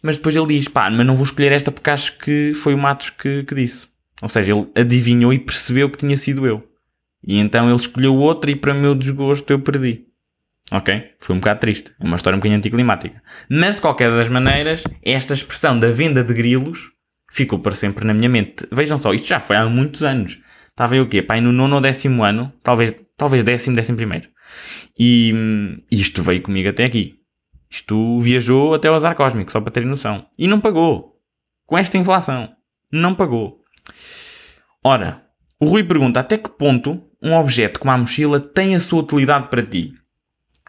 [0.02, 2.78] Mas depois ele diz, pá, mas não vou escolher esta porque acho que foi o
[2.78, 3.88] Matos que, que disse.
[4.22, 6.64] Ou seja, ele adivinhou e percebeu que tinha sido eu.
[7.26, 10.13] E então ele escolheu outra e para meu desgosto eu perdi.
[10.72, 11.12] Ok?
[11.20, 11.94] Foi um bocado triste.
[12.00, 13.22] É uma história um bocadinho anticlimática.
[13.50, 16.92] Mas, de qualquer das maneiras, esta expressão da venda de grilos
[17.32, 18.68] ficou para sempre na minha mente.
[18.72, 20.40] Vejam só, isto já foi há muitos anos.
[20.70, 21.22] Estava eu o quê?
[21.22, 24.30] Pai, no nono ou décimo ano, talvez, talvez décimo, décimo primeiro.
[24.98, 25.34] E
[25.92, 27.20] isto veio comigo até aqui.
[27.70, 30.26] Isto viajou até o azar cósmico, só para terem noção.
[30.38, 31.20] E não pagou.
[31.66, 32.50] Com esta inflação.
[32.92, 33.62] Não pagou.
[34.84, 35.24] Ora,
[35.60, 39.48] o Rui pergunta até que ponto um objeto como a mochila tem a sua utilidade
[39.48, 39.94] para ti.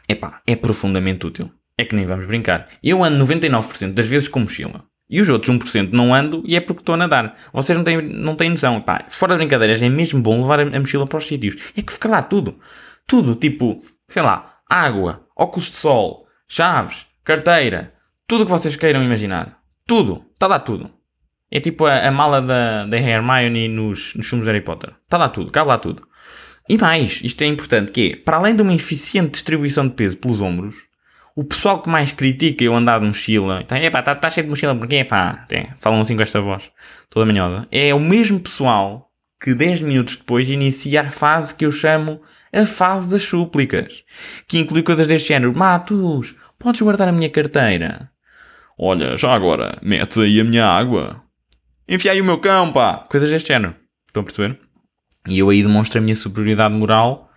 [0.08, 1.50] Epá, é profundamente útil.
[1.76, 2.68] É que nem vamos brincar.
[2.82, 4.84] Eu ando 99% das vezes com mochila.
[5.08, 7.36] E os outros 1% não ando e é porque estou a nadar.
[7.52, 8.78] Vocês não têm, não têm noção.
[8.78, 11.56] Epá, fora de brincadeiras, é mesmo bom levar a mochila para os sítios.
[11.76, 12.58] É que fica lá tudo.
[13.06, 17.92] Tudo, tipo, sei lá, água, óculos de sol, chaves, carteira,
[18.26, 19.58] tudo o que vocês queiram imaginar.
[19.86, 20.24] Tudo.
[20.32, 20.90] Está lá tudo.
[21.50, 24.92] É tipo a, a mala da, da Hermione nos, nos filmes de Harry Potter.
[25.04, 26.06] Está lá tudo, cabe lá tudo.
[26.68, 30.16] E mais, isto é importante, que é, para além de uma eficiente distribuição de peso
[30.16, 30.74] pelos ombros,
[31.36, 34.74] o pessoal que mais critica eu andar de mochila, então, está tá cheio de mochila,
[34.74, 36.70] porque epá, é, falam assim com esta voz,
[37.10, 41.72] toda manhosa, é o mesmo pessoal que 10 minutos depois inicia a fase que eu
[41.72, 44.04] chamo a fase das súplicas,
[44.48, 48.10] que inclui coisas deste género, Matos, podes guardar a minha carteira?
[48.78, 51.22] Olha, já agora, metes aí a minha água.
[51.86, 53.06] Enfia o meu cão, pá!
[53.10, 53.74] Coisas deste género.
[54.08, 54.63] Estão a perceber?
[55.26, 57.30] E eu aí demonstro a minha superioridade moral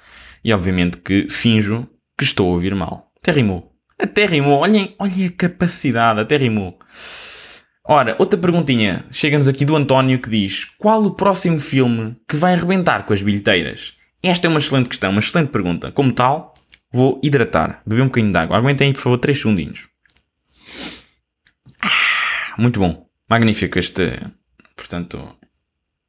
[0.43, 3.12] e obviamente que finjo que estou a ouvir mal.
[3.21, 3.73] Até rimou.
[4.00, 4.60] Até rimou.
[4.60, 6.19] Olhem, olhem a capacidade.
[6.19, 6.78] Até rimou.
[7.84, 9.06] Ora, outra perguntinha.
[9.12, 13.21] Chega-nos aqui do António que diz: Qual o próximo filme que vai arrebentar com as
[13.21, 13.93] bilheteiras?
[14.21, 15.91] Esta é uma excelente questão, uma excelente pergunta.
[15.91, 16.54] Como tal,
[16.91, 18.58] vou hidratar, beber um bocadinho de água.
[18.58, 19.88] Aguentem aí, por favor, 3 segundinhos.
[21.82, 23.08] Ah, muito bom.
[23.30, 24.19] Magnífico este,
[24.76, 25.38] portanto,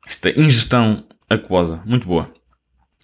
[0.07, 1.83] esta ingestão aquosa.
[1.85, 2.33] Muito boa.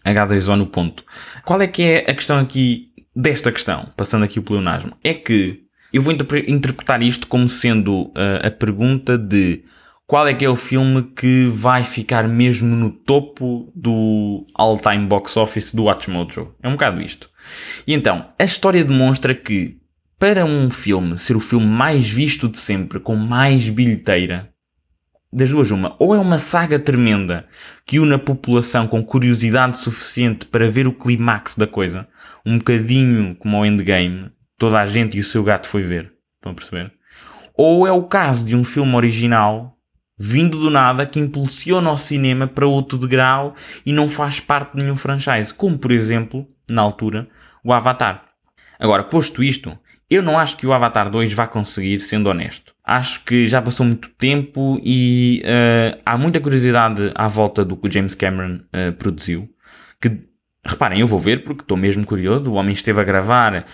[0.04, 1.04] H2O no ponto.
[1.44, 3.88] Qual é que é a questão aqui desta questão?
[3.96, 4.92] Passando aqui o pleonasmo.
[5.02, 9.64] É que eu vou interpretar isto como sendo uh, a pergunta de
[10.06, 15.36] qual é que é o filme que vai ficar mesmo no topo do all-time box
[15.36, 16.54] office do Watchmojo.
[16.62, 17.30] É um bocado isto.
[17.86, 19.78] E então, a história demonstra que
[20.18, 24.50] para um filme ser o filme mais visto de sempre, com mais bilheteira,
[25.34, 27.44] das duas uma, ou é uma saga tremenda
[27.84, 32.06] que une a população com curiosidade suficiente para ver o clímax da coisa,
[32.46, 36.12] um bocadinho como o Endgame, toda a gente e o seu gato foi ver.
[36.36, 36.92] Estão a perceber?
[37.56, 39.76] Ou é o caso de um filme original
[40.16, 44.84] vindo do nada que impulsiona o cinema para outro degrau e não faz parte de
[44.84, 47.28] nenhum franchise, como por exemplo, na altura,
[47.64, 48.24] o Avatar.
[48.78, 49.76] Agora, posto isto,
[50.08, 52.73] eu não acho que o Avatar 2 vá conseguir, sendo honesto.
[52.84, 57.88] Acho que já passou muito tempo e uh, há muita curiosidade à volta do que
[57.88, 59.48] o James Cameron uh, produziu.
[59.98, 60.20] Que,
[60.66, 62.50] reparem, eu vou ver porque estou mesmo curioso.
[62.50, 63.64] O homem esteve a gravar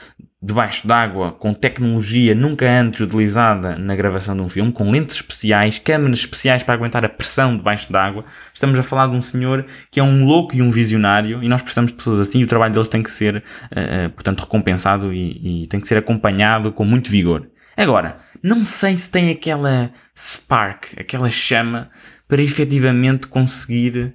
[0.43, 5.79] debaixo d'água com tecnologia nunca antes utilizada na gravação de um filme, com lentes especiais,
[5.79, 8.25] câmeras especiais para aguentar a pressão debaixo d'água.
[8.55, 11.61] Estamos a falar de um senhor que é um louco e um visionário e nós
[11.61, 15.65] precisamos de pessoas assim e o trabalho deles tem que ser, uh, portanto, recompensado e,
[15.65, 17.47] e tem que ser acompanhado com muito vigor.
[17.81, 21.89] Agora, não sei se tem aquela spark, aquela chama
[22.29, 24.15] para efetivamente conseguir,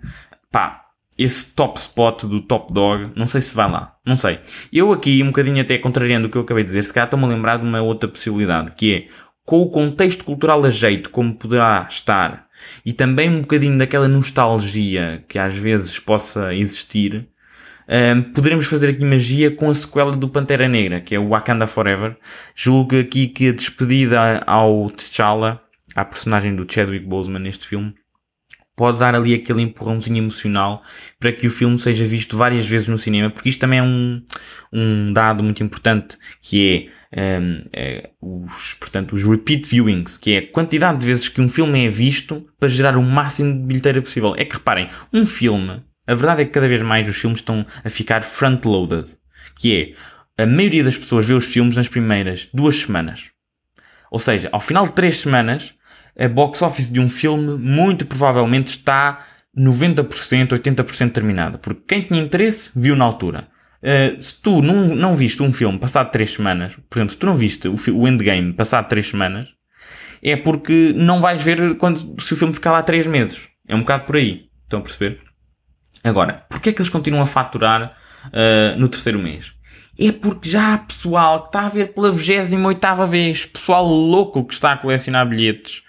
[0.51, 0.84] pá,
[1.17, 4.39] esse top spot do top dog, não sei se vai lá, não sei.
[4.71, 7.25] Eu aqui, um bocadinho até contrariando o que eu acabei de dizer, se calhar estou-me
[7.25, 9.08] a lembrar de uma outra possibilidade, que é,
[9.43, 12.45] com o contexto cultural a jeito, como poderá estar,
[12.86, 17.30] e também um bocadinho daquela nostalgia que às vezes possa existir,
[17.88, 21.67] um, poderemos fazer aqui magia com a sequela do Pantera Negra, que é o Wakanda
[21.67, 22.17] Forever.
[22.56, 25.62] Julgo aqui que a despedida ao T'Challa,
[25.95, 27.93] à personagem do Chadwick Boseman neste filme,
[28.76, 30.84] pode dar ali aquele empurrãozinho emocional
[31.19, 34.21] para que o filme seja visto várias vezes no cinema, porque isto também é um,
[34.74, 40.38] um dado muito importante, que é, um, é, os, portanto, os repeat viewings, que é
[40.39, 44.02] a quantidade de vezes que um filme é visto para gerar o máximo de bilheteira
[44.02, 44.36] possível.
[44.38, 47.65] É que reparem, um filme, a verdade é que cada vez mais os filmes estão
[47.84, 49.08] a ficar front-loaded,
[49.56, 49.96] que
[50.38, 53.32] é, a maioria das pessoas vê os filmes nas primeiras duas semanas.
[54.12, 55.74] Ou seja, ao final de três semanas,
[56.18, 59.26] a box office de um filme muito provavelmente está
[59.58, 61.58] 90%, 80% terminada.
[61.58, 63.48] Porque quem tinha interesse viu na altura.
[63.82, 67.26] Uh, se tu não, não viste um filme passado 3 semanas, por exemplo, se tu
[67.26, 69.50] não viste o, o Endgame passado 3 semanas,
[70.24, 73.48] é porque não vais ver quando, se o filme ficar lá 3 meses.
[73.68, 74.50] É um bocado por aí.
[74.63, 75.22] Estão a perceber?
[76.03, 77.95] Agora, porquê é que eles continuam a faturar
[78.27, 79.53] uh, no terceiro mês?
[79.97, 84.53] É porque já há pessoal que está a ver pela 28 vez, pessoal louco que
[84.53, 85.84] está a colecionar bilhetes,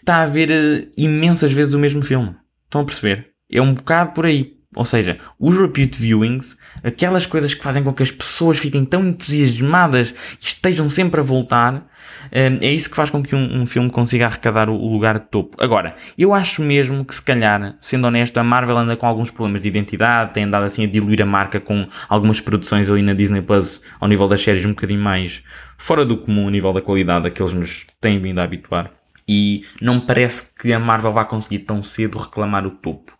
[0.00, 2.34] está a ver uh, imensas vezes o mesmo filme.
[2.64, 3.30] Estão a perceber?
[3.50, 4.61] É um bocado por aí.
[4.74, 9.06] Ou seja, os repeat viewings, aquelas coisas que fazem com que as pessoas fiquem tão
[9.06, 11.86] entusiasmadas e estejam sempre a voltar,
[12.30, 15.26] eh, é isso que faz com que um, um filme consiga arrecadar o, lugar de
[15.26, 15.62] topo.
[15.62, 19.60] Agora, eu acho mesmo que se calhar, sendo honesto, a Marvel anda com alguns problemas
[19.60, 23.42] de identidade, tem andado assim a diluir a marca com algumas produções ali na Disney
[23.42, 25.42] Plus ao nível das séries um bocadinho mais
[25.76, 28.90] fora do comum, a nível da qualidade a que eles nos têm vindo a habituar
[29.28, 33.12] e não me parece que a Marvel vá conseguir tão cedo reclamar o topo.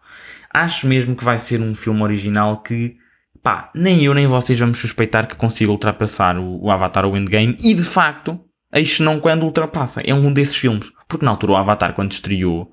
[0.53, 2.97] Acho mesmo que vai ser um filme original que,
[3.43, 7.17] pá, nem eu nem vocês vamos suspeitar que consiga ultrapassar o, o Avatar ou o
[7.17, 8.39] Endgame e de facto,
[8.73, 10.03] eis não quando ultrapassa.
[10.05, 10.91] É um desses filmes.
[11.09, 12.73] Porque na altura o Avatar, quando estreou,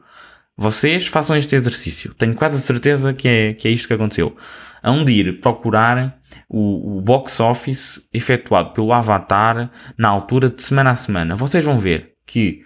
[0.57, 2.13] vocês façam este exercício.
[2.13, 4.35] Tenho quase a certeza que é, que é isto que aconteceu.
[4.83, 10.91] Hão de ir procurar o, o box office efetuado pelo Avatar na altura de semana
[10.91, 11.35] a semana.
[11.35, 12.61] Vocês vão ver que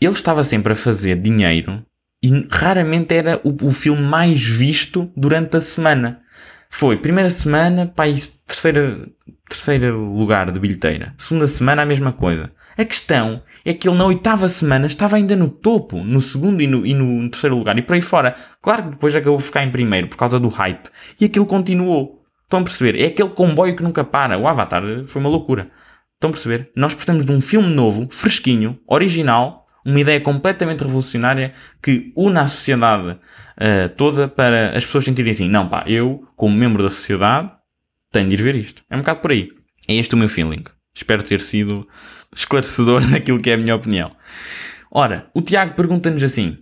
[0.00, 1.84] ele estava sempre a fazer dinheiro
[2.22, 6.20] e raramente era o, o filme mais visto durante a semana.
[6.70, 8.04] Foi primeira semana, pá,
[8.46, 9.08] terceira,
[9.48, 11.14] terceiro lugar de bilheteira.
[11.16, 12.52] Segunda semana, a mesma coisa.
[12.76, 16.66] A questão é que ele na oitava semana estava ainda no topo, no segundo e
[16.66, 18.34] no, e no terceiro lugar, e por aí fora.
[18.60, 20.88] Claro que depois acabou por ficar em primeiro por causa do hype.
[21.20, 22.22] E aquilo continuou.
[22.44, 22.98] Estão a perceber?
[23.00, 24.38] É aquele comboio que nunca para.
[24.38, 25.70] O Avatar foi uma loucura.
[26.14, 26.70] Estão a perceber?
[26.74, 32.46] Nós precisamos de um filme novo, fresquinho, original, uma ideia completamente revolucionária que une a
[32.46, 37.50] sociedade uh, toda para as pessoas sentirem assim, não pá, eu, como membro da sociedade,
[38.12, 38.82] tenho de ir ver isto.
[38.90, 39.50] É um bocado por aí.
[39.88, 40.64] É este o meu feeling.
[40.94, 41.88] Espero ter sido
[42.34, 44.12] esclarecedor naquilo que é a minha opinião.
[44.90, 46.58] Ora, o Tiago pergunta-nos assim: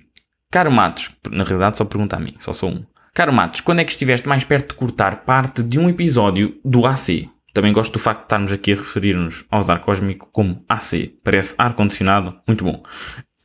[0.50, 2.84] Caro Matos, na realidade só pergunta a mim, só sou um.
[3.12, 6.86] Caro Matos, quando é que estiveste mais perto de cortar parte de um episódio do
[6.86, 7.28] AC?
[7.56, 11.14] Também gosto do facto de estarmos aqui a referir-nos ao ar cósmico como AC.
[11.24, 12.82] Parece ar-condicionado, muito bom.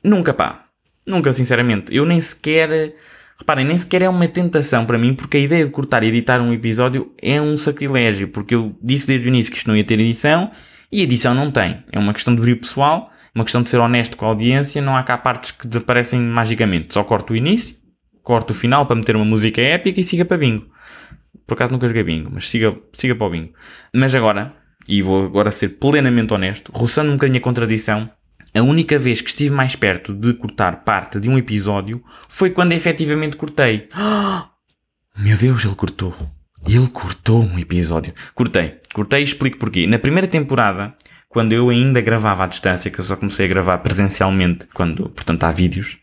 [0.03, 0.65] Nunca, pá.
[1.07, 1.95] Nunca, sinceramente.
[1.95, 2.93] Eu nem sequer.
[3.39, 6.41] Reparem, nem sequer é uma tentação para mim, porque a ideia de cortar e editar
[6.41, 9.83] um episódio é um sacrilégio, porque eu disse desde o início que isto não ia
[9.85, 10.51] ter edição
[10.91, 11.81] e edição não tem.
[11.89, 14.81] É uma questão de brilho pessoal, uma questão de ser honesto com a audiência.
[14.81, 16.93] Não há cá partes que desaparecem magicamente.
[16.93, 17.77] Só corto o início,
[18.21, 20.69] corto o final para meter uma música épica e siga para bingo.
[21.51, 23.51] Por acaso nunca joguei bingo, mas siga, siga para o bingo.
[23.93, 24.55] Mas agora,
[24.87, 28.09] e vou agora ser plenamente honesto, roçando um bocadinho a contradição,
[28.55, 32.71] a única vez que estive mais perto de cortar parte de um episódio foi quando
[32.71, 33.89] efetivamente cortei.
[35.19, 36.15] meu Deus, ele cortou.
[36.65, 38.13] Ele cortou um episódio.
[38.33, 38.77] Cortei.
[38.93, 39.85] Cortei e explico porquê.
[39.85, 40.95] Na primeira temporada,
[41.31, 45.45] quando eu ainda gravava à distância, que eu só comecei a gravar presencialmente, quando, portanto,
[45.45, 45.97] há vídeos,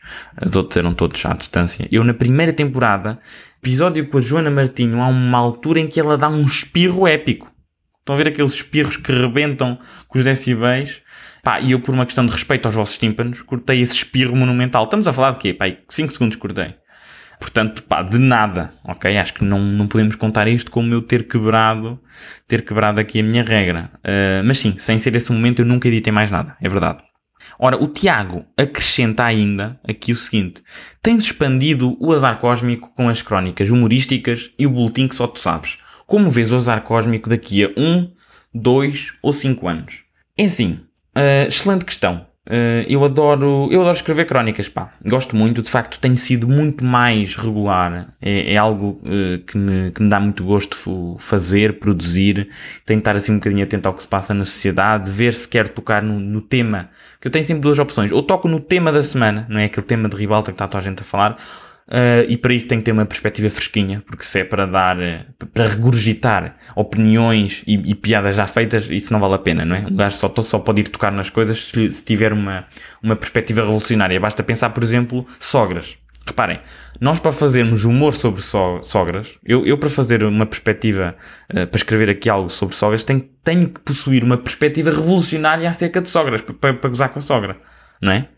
[0.45, 1.87] os outros eram todos à distância.
[1.93, 3.19] Eu, na primeira temporada,
[3.63, 7.53] episódio com a Joana Martinho, há uma altura em que ela dá um espirro épico.
[7.99, 11.03] Estão a ver aqueles espirros que rebentam com os decibéis?
[11.43, 14.85] Pá, e eu, por uma questão de respeito aos vossos tímpanos, cortei esse espirro monumental.
[14.85, 15.53] Estamos a falar de quê?
[15.53, 16.75] Pá, 5 segundos cortei.
[17.39, 19.17] Portanto, pá, de nada, ok?
[19.17, 22.01] Acho que não, não podemos contar isto como eu ter quebrado,
[22.47, 23.91] ter quebrado aqui a minha regra.
[23.99, 27.03] Uh, mas sim, sem ser esse momento eu nunca editei mais nada, é verdade.
[27.59, 30.63] Ora, o Tiago acrescenta ainda aqui o seguinte:
[31.03, 35.39] tens expandido o azar cósmico com as crónicas humorísticas e o boletim que só tu
[35.39, 35.79] sabes.
[36.07, 38.11] Como vês o azar cósmico daqui a um,
[38.53, 40.01] dois ou cinco anos?
[40.37, 40.81] É assim,
[41.17, 42.28] uh, excelente questão.
[42.49, 44.91] Uh, eu adoro eu adoro escrever crónicas, pá.
[45.05, 48.09] Gosto muito, de facto tenho sido muito mais regular.
[48.23, 52.49] É, é algo uh, que, me, que me dá muito gosto fazer, produzir.
[52.87, 55.69] Tenho estar assim um bocadinho atento ao que se passa na sociedade, ver se quero
[55.69, 56.89] tocar no, no tema.
[57.21, 58.11] Que eu tenho sempre duas opções.
[58.13, 60.79] Ou toco no tema da semana, não é aquele tema de ribalta que está toda
[60.79, 61.37] a gente a falar
[61.89, 64.99] Uh, e para isso tem que ter uma perspectiva fresquinha, porque se é para dar,
[65.55, 69.87] para regurgitar opiniões e, e, piadas já feitas, isso não vale a pena, não é?
[69.87, 72.67] Um gajo só, só pode ir tocar nas coisas se, se tiver uma,
[73.03, 74.21] uma perspectiva revolucionária.
[74.21, 75.97] Basta pensar, por exemplo, sogras.
[76.27, 76.61] Reparem,
[77.01, 81.17] nós para fazermos humor sobre so sogras, eu, eu para fazer uma perspectiva,
[81.51, 86.03] uh, para escrever aqui algo sobre sogras, tenho, tenho que possuir uma perspectiva revolucionária acerca
[86.03, 87.57] de sogras, para, para gozar com a sogra,
[88.03, 88.29] não é?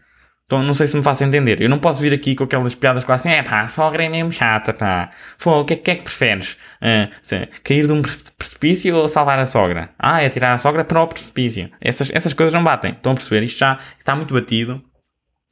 [0.50, 1.62] Então não sei se me faço entender.
[1.62, 4.08] Eu não posso vir aqui com aquelas piadas que assim, é pá, a sogra é
[4.08, 5.08] mesmo chata, pá.
[5.38, 6.58] Fô, o que, é, que é que preferes?
[6.82, 8.02] Uh, cair de um
[8.36, 9.90] precipício ou salvar a sogra?
[9.96, 11.70] Ah, é tirar a sogra para o precipício.
[11.80, 12.90] Essas, essas coisas não batem.
[12.90, 13.44] Estão a perceber?
[13.44, 14.82] Isto já está muito batido.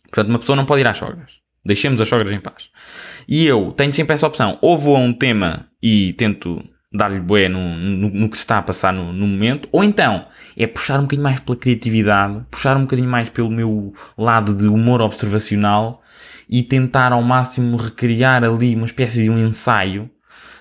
[0.02, 1.34] Portanto, uma pessoa não pode ir às sogras.
[1.64, 2.68] Deixemos as sogras em paz.
[3.28, 4.58] E eu tenho sempre essa opção.
[4.61, 6.61] Ou vou a um tema e tento
[6.92, 10.27] dar-lhe bué no, no, no, que se está a passar no, no, momento, ou então
[10.57, 14.66] é puxar um bocadinho mais pela criatividade, puxar um bocadinho mais pelo meu lado de
[14.66, 16.03] humor observacional
[16.48, 20.11] e tentar ao máximo recriar ali uma espécie de um ensaio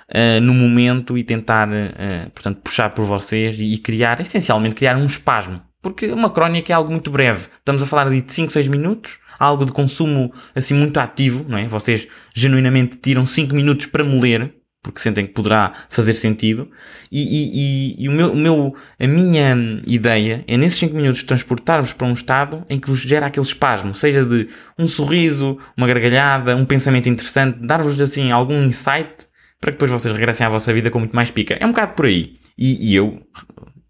[0.10, 4.98] uh, no momento e tentar, uh, portanto, puxar por vocês e, e criar, essencialmente, criar
[4.98, 5.62] um espasmo.
[5.82, 7.48] Porque uma crónica é algo muito breve.
[7.60, 11.68] Estamos a falar de 5, 6 minutos, algo de consumo assim muito ativo, não é?
[11.68, 14.54] Vocês genuinamente tiram 5 minutos para me ler,
[14.88, 16.70] porque sentem que poderá fazer sentido.
[17.12, 21.24] E, e, e, e o, meu, o meu, a minha ideia é nesses 5 minutos
[21.24, 24.48] transportar-vos para um estado em que vos gera aquele espasmo, seja de
[24.80, 29.28] um sorriso, uma gargalhada, um pensamento interessante, dar-vos assim algum insight
[29.60, 31.58] para que depois vocês regressem à vossa vida com muito mais pica.
[31.60, 32.36] É um bocado por aí.
[32.58, 33.22] E, e eu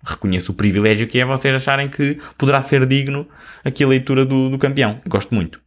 [0.04, 3.28] reconheço o privilégio que é vocês acharem que poderá ser digno
[3.64, 5.00] aqui a leitura do, do campeão.
[5.08, 5.67] Gosto muito.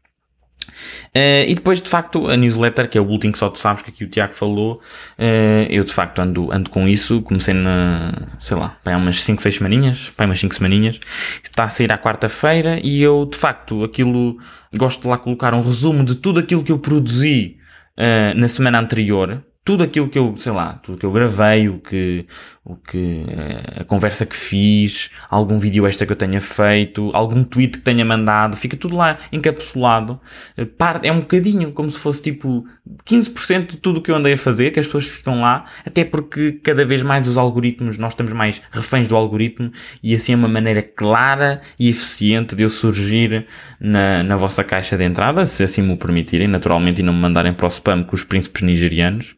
[1.17, 3.83] Uh, e depois, de facto, a newsletter, que é o último que só tu sabes
[3.83, 4.81] que aqui o Tiago falou,
[5.19, 7.23] uh, eu de facto ando, ando com isso.
[7.23, 11.01] Comecei na, sei lá, há umas 5, 6 semaninhas, há umas 5 semaninhas.
[11.43, 14.39] Está a sair à quarta-feira e eu, de facto, aquilo,
[14.77, 17.57] gosto de lá colocar um resumo de tudo aquilo que eu produzi
[17.99, 21.79] uh, na semana anterior tudo aquilo que eu, sei lá, tudo que eu gravei, o
[21.79, 22.27] que,
[22.73, 27.43] o que, eh, a conversa que fiz, algum vídeo extra que eu tenha feito, algum
[27.43, 30.21] tweet que tenha mandado, fica tudo lá encapsulado.
[30.57, 30.67] Eh,
[31.03, 32.65] é um bocadinho como se fosse tipo
[33.05, 36.05] 15% de tudo o que eu andei a fazer, que as pessoas ficam lá, até
[36.05, 39.71] porque cada vez mais os algoritmos, nós estamos mais reféns do algoritmo
[40.03, 43.47] e assim é uma maneira clara e eficiente de eu surgir
[43.81, 47.21] na, na vossa caixa de entrada, se assim me o permitirem, naturalmente, e não me
[47.21, 49.35] mandarem para o spam com os príncipes nigerianos.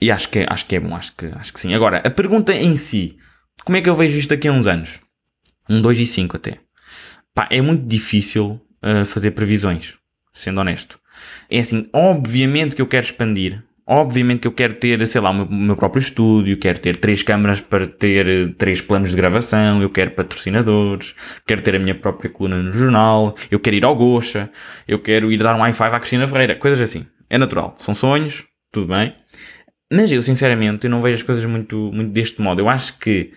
[0.00, 1.74] E acho que, acho que é bom, acho que, acho que sim.
[1.74, 3.16] Agora, a pergunta em si,
[3.64, 5.00] como é que eu vejo isto daqui a uns anos?
[5.68, 6.58] Um, dois e cinco até.
[7.34, 9.94] Pá, é muito difícil uh, fazer previsões,
[10.32, 10.98] sendo honesto.
[11.50, 15.34] É assim, obviamente que eu quero expandir Obviamente que eu quero ter, sei lá, o
[15.34, 19.80] meu, meu próprio estúdio, quero ter três câmaras para ter eh, três planos de gravação,
[19.80, 21.14] eu quero patrocinadores,
[21.46, 24.50] quero ter a minha própria coluna no jornal, eu quero ir ao Gocha,
[24.88, 27.06] eu quero ir dar um i5 à Cristina Ferreira, coisas assim.
[27.30, 27.76] É natural.
[27.78, 29.14] São sonhos, tudo bem.
[29.92, 32.60] Mas eu, sinceramente, eu não vejo as coisas muito, muito deste modo.
[32.60, 33.32] Eu acho que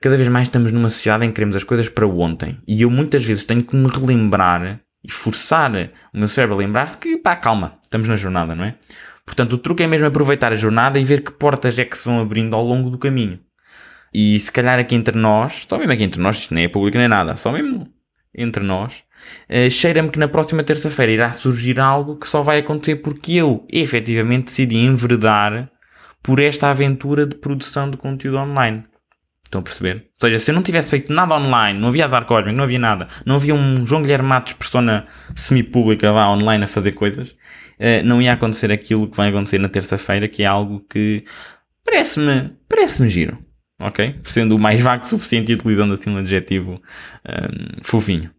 [0.00, 2.58] cada vez mais estamos numa sociedade em que queremos as coisas para ontem.
[2.66, 5.72] E eu muitas vezes tenho que me relembrar e forçar
[6.12, 8.74] o meu cérebro a lembrar-se que, pá, calma, estamos na jornada, não é?
[9.24, 12.06] Portanto, o truque é mesmo aproveitar a jornada e ver que portas é que se
[12.06, 13.40] vão abrindo ao longo do caminho.
[14.12, 16.96] E se calhar aqui entre nós, só mesmo aqui entre nós, isto nem é público
[16.96, 17.88] nem nada, só mesmo
[18.34, 19.02] entre nós,
[19.50, 23.66] uh, cheira-me que na próxima terça-feira irá surgir algo que só vai acontecer porque eu
[23.72, 25.70] efetivamente decidi enveredar
[26.26, 28.82] por esta aventura de produção de conteúdo online.
[29.44, 29.94] Estão a perceber?
[29.94, 32.80] Ou seja, se eu não tivesse feito nada online, não havia azar cósmico, não havia
[32.80, 35.06] nada, não havia um João Guilherme Matos, persona
[35.36, 39.68] semi-pública lá online a fazer coisas, uh, não ia acontecer aquilo que vai acontecer na
[39.68, 41.24] terça-feira, que é algo que
[41.84, 43.38] parece-me parece giro.
[43.78, 44.18] Ok?
[44.24, 46.78] Sendo o mais vago suficiente e utilizando assim um adjetivo um,
[47.24, 48.32] ehm, fofinho.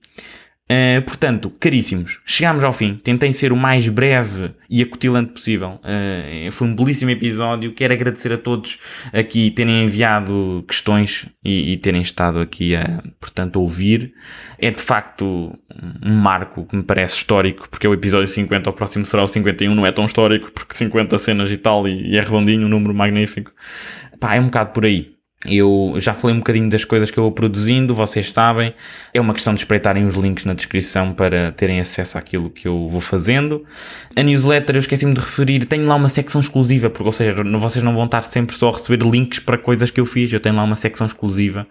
[0.70, 2.96] Uh, portanto, caríssimos, chegámos ao fim.
[3.02, 5.80] Tentei ser o mais breve e acutilante possível.
[5.80, 7.72] Uh, foi um belíssimo episódio.
[7.72, 8.78] Quero agradecer a todos
[9.14, 14.14] aqui terem enviado questões e, e, terem estado aqui a, portanto, ouvir.
[14.60, 15.58] É de facto
[16.04, 19.28] um marco que me parece histórico, porque é o episódio 50, o próximo será o
[19.28, 19.74] 51.
[19.74, 22.94] Não é tão histórico, porque 50 cenas e tal, e, e é redondinho, um número
[22.94, 23.54] magnífico.
[24.20, 25.17] Pá, é um bocado por aí.
[25.46, 28.74] Eu já falei um bocadinho das coisas que eu vou produzindo, vocês sabem.
[29.14, 32.88] É uma questão de espreitarem os links na descrição para terem acesso àquilo que eu
[32.88, 33.64] vou fazendo.
[34.16, 37.84] A newsletter, eu esqueci-me de referir, tenho lá uma secção exclusiva, porque, ou seja, vocês
[37.84, 40.34] não vão estar sempre só a receber links para coisas que eu fiz.
[40.34, 41.68] Eu tenho lá uma secção exclusiva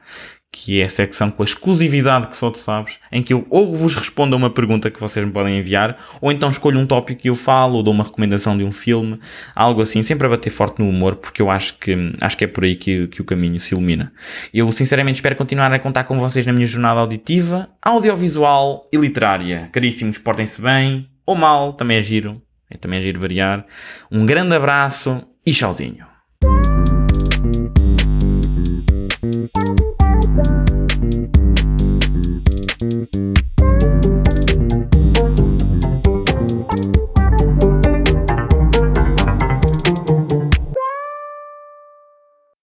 [0.52, 3.74] que é a secção com a exclusividade que só tu sabes, em que eu ou
[3.74, 7.20] vos respondo a uma pergunta que vocês me podem enviar, ou então escolho um tópico
[7.20, 9.20] que eu falo, ou dou uma recomendação de um filme,
[9.54, 12.46] algo assim, sempre a bater forte no humor, porque eu acho que, acho que é
[12.46, 14.12] por aí que, que o caminho se ilumina.
[14.52, 19.68] Eu sinceramente espero continuar a contar com vocês na minha jornada auditiva, audiovisual e literária.
[19.72, 22.40] Caríssimos, portem-se bem, ou mal, também é giro,
[22.80, 23.64] também é giro variar.
[24.10, 26.06] Um grande abraço e tchauzinho.